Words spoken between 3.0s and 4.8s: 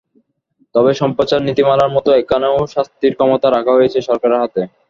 ক্ষমতা রাখা হয়েছে সরকারের হাতে।